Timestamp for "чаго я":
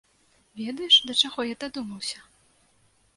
1.23-1.55